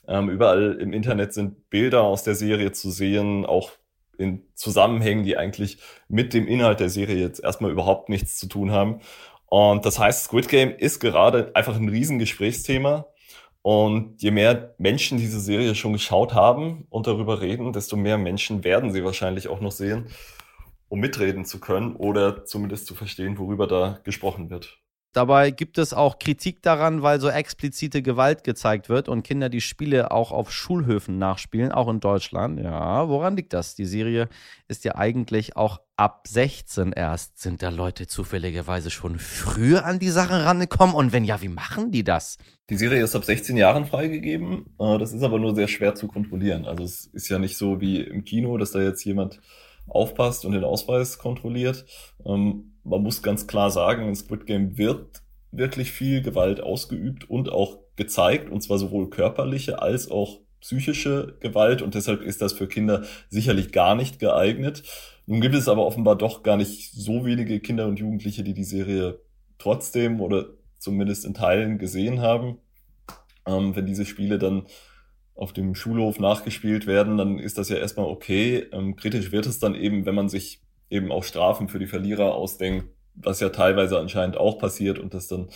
[0.08, 3.72] Ähm, überall im Internet sind Bilder aus der Serie zu sehen, auch
[4.18, 8.70] in Zusammenhängen, die eigentlich mit dem Inhalt der Serie jetzt erstmal überhaupt nichts zu tun
[8.70, 9.00] haben.
[9.46, 13.06] Und das heißt, Squid Game ist gerade einfach ein Riesengesprächsthema.
[13.62, 18.62] Und je mehr Menschen diese Serie schon geschaut haben und darüber reden, desto mehr Menschen
[18.62, 20.06] werden sie wahrscheinlich auch noch sehen,
[20.88, 24.78] um mitreden zu können oder zumindest zu verstehen, worüber da gesprochen wird.
[25.16, 29.62] Dabei gibt es auch Kritik daran, weil so explizite Gewalt gezeigt wird und Kinder die
[29.62, 32.60] Spiele auch auf Schulhöfen nachspielen, auch in Deutschland.
[32.60, 33.74] Ja, woran liegt das?
[33.74, 34.28] Die Serie
[34.68, 37.40] ist ja eigentlich auch ab 16 erst.
[37.40, 40.94] Sind da Leute zufälligerweise schon früher an die Sache rangekommen?
[40.94, 42.36] Und wenn ja, wie machen die das?
[42.68, 44.66] Die Serie ist ab 16 Jahren freigegeben.
[44.78, 46.66] Äh, das ist aber nur sehr schwer zu kontrollieren.
[46.66, 49.40] Also es ist ja nicht so wie im Kino, dass da jetzt jemand
[49.88, 51.86] aufpasst und den Ausweis kontrolliert.
[52.26, 57.50] Ähm, man muss ganz klar sagen, in Squid Game wird wirklich viel Gewalt ausgeübt und
[57.50, 62.66] auch gezeigt, und zwar sowohl körperliche als auch psychische Gewalt und deshalb ist das für
[62.66, 64.82] Kinder sicherlich gar nicht geeignet.
[65.26, 68.64] Nun gibt es aber offenbar doch gar nicht so wenige Kinder und Jugendliche, die die
[68.64, 69.20] Serie
[69.58, 70.46] trotzdem oder
[70.78, 72.58] zumindest in Teilen gesehen haben.
[73.46, 74.66] Ähm, wenn diese Spiele dann
[75.34, 78.66] auf dem Schulhof nachgespielt werden, dann ist das ja erstmal okay.
[78.72, 82.34] Ähm, kritisch wird es dann eben, wenn man sich eben auch Strafen für die Verlierer
[82.34, 85.48] ausdenkt, was ja teilweise anscheinend auch passiert und das dann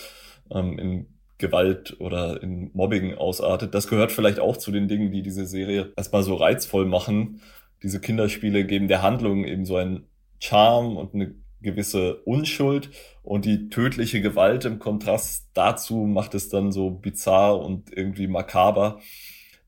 [0.51, 1.07] ähm, in
[1.38, 3.75] Gewalt oder in Mobbing ausartet.
[3.75, 7.40] Das gehört vielleicht auch zu den Dingen, die diese Serie erstmal so reizvoll machen.
[7.83, 10.07] Diese Kinderspiele geben der Handlung eben so einen
[10.38, 12.90] Charme und eine gewisse Unschuld
[13.23, 19.01] und die tödliche Gewalt im Kontrast dazu macht es dann so bizarr und irgendwie makaber.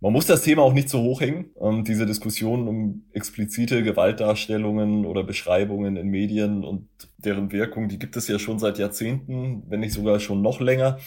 [0.03, 1.53] Man muss das Thema auch nicht so hochhängen.
[1.61, 6.89] Ähm, diese Diskussionen um explizite Gewaltdarstellungen oder Beschreibungen in Medien und
[7.19, 10.99] deren Wirkung, die gibt es ja schon seit Jahrzehnten, wenn nicht sogar schon noch länger.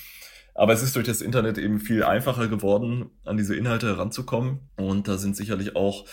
[0.54, 4.62] Aber es ist durch das Internet eben viel einfacher geworden, an diese Inhalte heranzukommen.
[4.78, 6.06] Und da sind sicherlich auch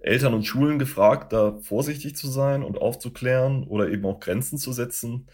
[0.00, 4.72] Eltern und Schulen gefragt, da vorsichtig zu sein und aufzuklären oder eben auch Grenzen zu
[4.72, 5.26] setzen.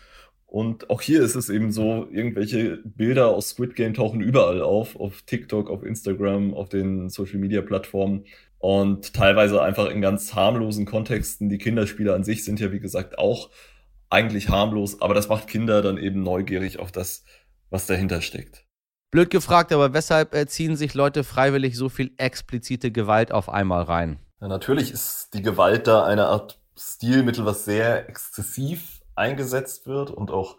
[0.51, 4.97] Und auch hier ist es eben so, irgendwelche Bilder aus Squid Game tauchen überall auf,
[4.97, 8.25] auf TikTok, auf Instagram, auf den Social Media Plattformen
[8.57, 11.51] und teilweise einfach in ganz harmlosen Kontexten.
[11.51, 13.51] Die Kinderspiele an sich sind ja, wie gesagt, auch
[14.09, 17.25] eigentlich harmlos, aber das macht Kinder dann eben neugierig auf das,
[17.69, 18.65] was dahinter steckt.
[19.11, 24.19] Blöd gefragt, aber weshalb ziehen sich Leute freiwillig so viel explizite Gewalt auf einmal rein?
[24.41, 30.31] Ja, natürlich ist die Gewalt da eine Art Stilmittel, was sehr exzessiv eingesetzt wird und
[30.31, 30.57] auch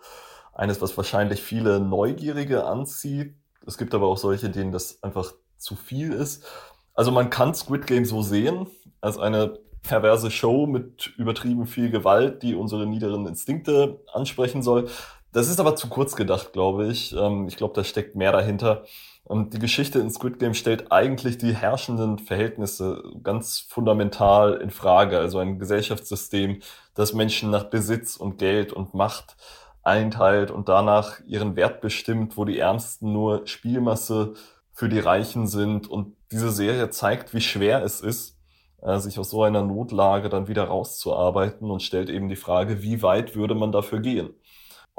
[0.53, 3.33] eines, was wahrscheinlich viele Neugierige anzieht.
[3.65, 6.45] Es gibt aber auch solche, denen das einfach zu viel ist.
[6.93, 8.67] Also man kann Squid Game so sehen,
[9.01, 14.89] als eine perverse Show mit übertrieben viel Gewalt, die unsere niederen Instinkte ansprechen soll.
[15.31, 17.15] Das ist aber zu kurz gedacht, glaube ich.
[17.15, 18.83] Ähm, ich glaube, da steckt mehr dahinter.
[19.29, 25.19] Und die Geschichte in Squid Game stellt eigentlich die herrschenden Verhältnisse ganz fundamental in Frage.
[25.19, 26.61] Also ein Gesellschaftssystem,
[26.95, 29.37] das Menschen nach Besitz und Geld und Macht
[29.83, 34.33] einteilt und danach ihren Wert bestimmt, wo die Ärmsten nur Spielmasse
[34.73, 35.87] für die Reichen sind.
[35.87, 38.35] Und diese Serie zeigt, wie schwer es ist,
[38.81, 43.03] äh, sich aus so einer Notlage dann wieder rauszuarbeiten und stellt eben die Frage, wie
[43.03, 44.31] weit würde man dafür gehen?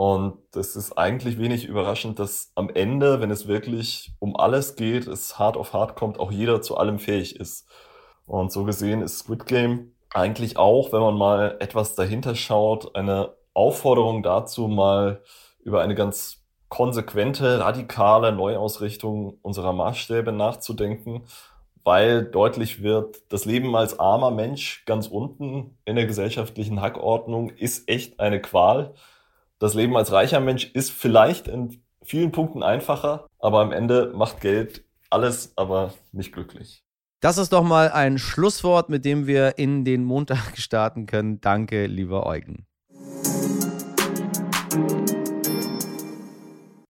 [0.00, 5.06] Und es ist eigentlich wenig überraschend, dass am Ende, wenn es wirklich um alles geht,
[5.06, 7.68] es hart auf hart kommt, auch jeder zu allem fähig ist.
[8.24, 13.34] Und so gesehen ist Squid Game eigentlich auch, wenn man mal etwas dahinter schaut, eine
[13.52, 15.22] Aufforderung dazu, mal
[15.64, 21.26] über eine ganz konsequente, radikale Neuausrichtung unserer Maßstäbe nachzudenken,
[21.84, 27.86] weil deutlich wird, das Leben als armer Mensch ganz unten in der gesellschaftlichen Hackordnung ist
[27.86, 28.94] echt eine Qual
[29.60, 34.40] das Leben als reicher Mensch ist vielleicht in vielen Punkten einfacher, aber am Ende macht
[34.40, 36.82] Geld alles, aber nicht glücklich.
[37.20, 41.42] Das ist doch mal ein Schlusswort, mit dem wir in den Montag starten können.
[41.42, 42.66] Danke, lieber Eugen.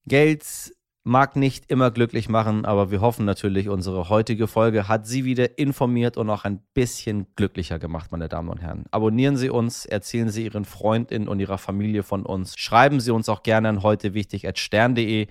[0.08, 0.75] Geld
[1.06, 5.56] mag nicht immer glücklich machen, aber wir hoffen natürlich, unsere heutige Folge hat Sie wieder
[5.56, 8.86] informiert und auch ein bisschen glücklicher gemacht, meine Damen und Herren.
[8.90, 12.58] Abonnieren Sie uns, erzählen Sie Ihren Freundinnen und Ihrer Familie von uns.
[12.58, 15.28] Schreiben Sie uns auch gerne an heute wichtig at stern.de.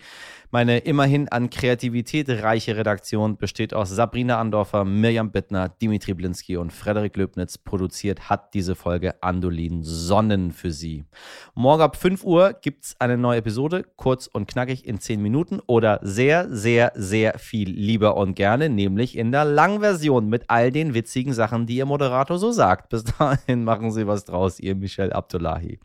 [0.51, 6.71] Meine immerhin an Kreativität reiche Redaktion besteht aus Sabrina Andorfer, Mirjam Bittner, Dimitri Blinski und
[6.71, 7.57] Frederik Löbnitz.
[7.57, 11.05] Produziert hat diese Folge Andolin Sonnen für Sie.
[11.53, 15.59] Morgen ab 5 Uhr gibt es eine neue Episode, kurz und knackig in 10 Minuten
[15.67, 20.93] oder sehr, sehr, sehr viel lieber und gerne, nämlich in der Langversion mit all den
[20.93, 22.89] witzigen Sachen, die Ihr Moderator so sagt.
[22.89, 25.79] Bis dahin machen Sie was draus, Ihr Michel Abdullahi.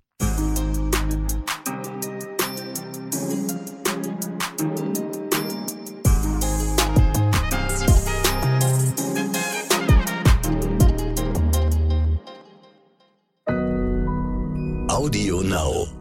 [15.51, 16.00] Now.